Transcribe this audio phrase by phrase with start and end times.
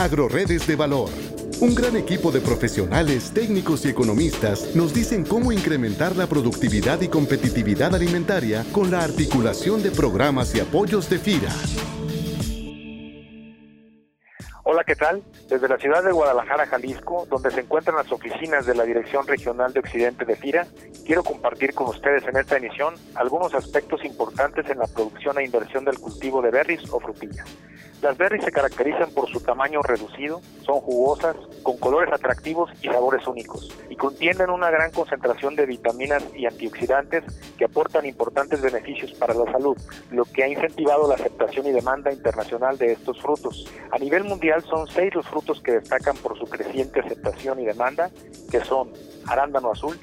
[0.00, 1.10] Agroredes de Valor.
[1.60, 7.08] Un gran equipo de profesionales, técnicos y economistas nos dicen cómo incrementar la productividad y
[7.08, 11.52] competitividad alimentaria con la articulación de programas y apoyos de FIRA.
[14.64, 15.22] Hola, ¿qué tal?
[15.50, 19.74] Desde la ciudad de Guadalajara, Jalisco, donde se encuentran las oficinas de la Dirección Regional
[19.74, 20.66] de Occidente de FIRA,
[21.04, 25.84] quiero compartir con ustedes en esta emisión algunos aspectos importantes en la producción e inversión
[25.84, 27.46] del cultivo de berries o frutillas.
[28.02, 33.26] Las berries se caracterizan por su tamaño reducido, son jugosas, con colores atractivos y sabores
[33.26, 37.24] únicos, y contienen una gran concentración de vitaminas y antioxidantes
[37.58, 39.76] que aportan importantes beneficios para la salud,
[40.10, 43.70] lo que ha incentivado la aceptación y demanda internacional de estos frutos.
[43.90, 48.10] A nivel mundial son seis los frutos que destacan por su creciente aceptación y demanda,
[48.50, 48.94] que son
[49.26, 49.98] arándano azul,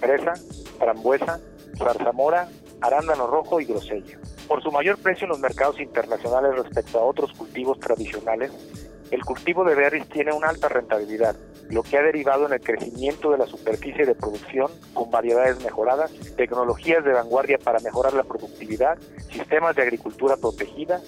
[0.00, 0.32] fresa,
[0.78, 1.38] frambuesa,
[1.76, 2.48] zarzamora,
[2.80, 4.18] arándano rojo y grosella.
[4.48, 8.50] Por su mayor precio en los mercados internacionales respecto a otros cultivos tradicionales,
[9.10, 11.36] el cultivo de berries tiene una alta rentabilidad,
[11.68, 16.10] lo que ha derivado en el crecimiento de la superficie de producción con variedades mejoradas,
[16.36, 18.98] tecnologías de vanguardia para mejorar la productividad,
[19.30, 21.00] sistemas de agricultura protegida,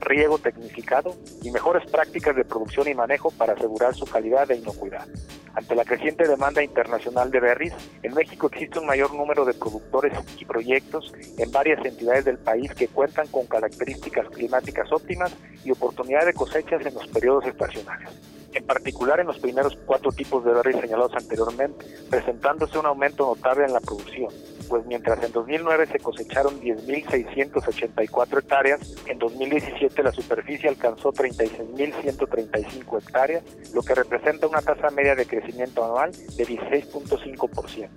[0.00, 5.06] riego tecnificado y mejores prácticas de producción y manejo para asegurar su calidad e inocuidad.
[5.54, 10.14] Ante la creciente demanda internacional de berries, en México existe un mayor número de productores
[10.38, 16.24] y proyectos en varias entidades del país que cuentan con características climáticas óptimas y oportunidad
[16.24, 18.08] de cosechas en los periodos estacionales.
[18.54, 23.64] En particular en los primeros cuatro tipos de berries señalados anteriormente, presentándose un aumento notable
[23.64, 24.32] en la producción,
[24.68, 33.44] pues mientras en 2009 se cosecharon 10.684 hectáreas, en 2017 la superficie alcanzó 36.135 hectáreas,
[33.74, 37.88] lo que representa una tasa media de crecimiento anual de 16.5%,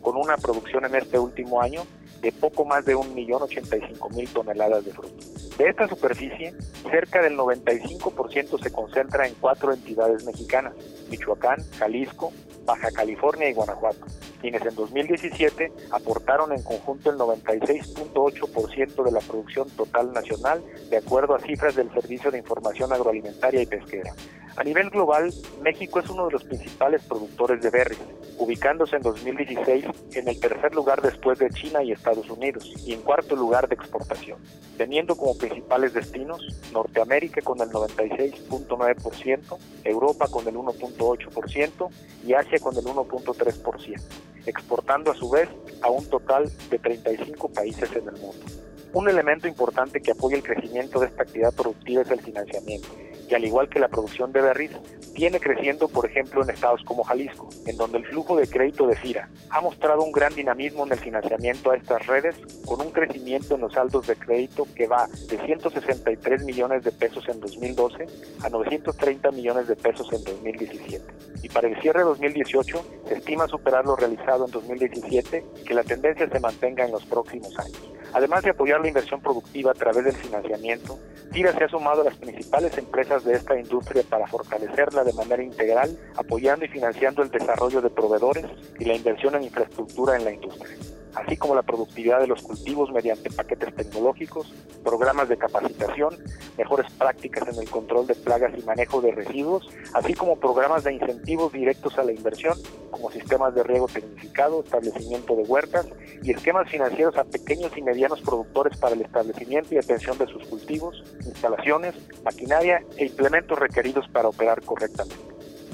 [0.00, 1.82] con una producción en este último año
[2.22, 5.14] de poco más de 1.085.000 toneladas de fruto.
[5.58, 6.54] De esta superficie,
[6.90, 10.72] cerca del 95% se concentra en cuatro entidades mexicanas,
[11.10, 12.32] Michoacán, Jalisco,
[12.64, 14.06] Baja California y Guanajuato,
[14.40, 21.34] quienes en 2017 aportaron en conjunto el 96.8% de la producción total nacional, de acuerdo
[21.34, 24.12] a cifras del Servicio de Información Agroalimentaria y Pesquera.
[24.54, 25.32] A nivel global,
[25.62, 28.02] México es uno de los principales productores de berries,
[28.36, 33.00] ubicándose en 2016 en el tercer lugar después de China y Estados Unidos y en
[33.00, 34.38] cuarto lugar de exportación,
[34.76, 41.88] teniendo como principales destinos Norteamérica con el 96.9%, Europa con el 1.8%
[42.26, 44.02] y Asia con el 1.3%,
[44.44, 45.48] exportando a su vez
[45.80, 48.44] a un total de 35 países en el mundo.
[48.92, 52.88] Un elemento importante que apoya el crecimiento de esta actividad productiva es el financiamiento
[53.28, 54.72] y al igual que la producción de berries,
[55.14, 58.96] viene creciendo, por ejemplo, en estados como Jalisco, en donde el flujo de crédito de
[58.96, 63.54] FIRA ha mostrado un gran dinamismo en el financiamiento a estas redes, con un crecimiento
[63.54, 68.06] en los saldos de crédito que va de 163 millones de pesos en 2012
[68.42, 71.04] a 930 millones de pesos en 2017.
[71.42, 75.74] Y para el cierre de 2018 se estima superar lo realizado en 2017 y que
[75.74, 77.91] la tendencia se mantenga en los próximos años.
[78.14, 80.98] Además de apoyar la inversión productiva a través del financiamiento,
[81.32, 85.42] FIRA se ha sumado a las principales empresas de esta industria para fortalecerla de manera
[85.42, 88.46] integral, apoyando y financiando el desarrollo de proveedores
[88.78, 90.76] y la inversión en infraestructura en la industria
[91.14, 94.52] así como la productividad de los cultivos mediante paquetes tecnológicos,
[94.82, 96.16] programas de capacitación,
[96.56, 100.94] mejores prácticas en el control de plagas y manejo de residuos, así como programas de
[100.94, 102.58] incentivos directos a la inversión,
[102.90, 105.86] como sistemas de riego tecnificado, establecimiento de huertas
[106.22, 110.46] y esquemas financieros a pequeños y medianos productores para el establecimiento y atención de sus
[110.46, 115.16] cultivos, instalaciones, maquinaria e implementos requeridos para operar correctamente.